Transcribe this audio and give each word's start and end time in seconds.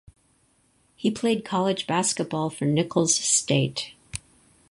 He 0.95 1.11
played 1.11 1.45
college 1.45 1.85
basketball 1.85 2.49
for 2.49 2.65
Nicholls 2.65 3.13
State. 3.13 3.93